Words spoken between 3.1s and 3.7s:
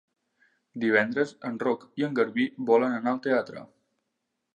al teatre.